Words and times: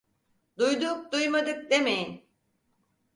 Duyduk 0.57 1.11
duymadık 1.13 1.71
demeyin! 1.71 2.23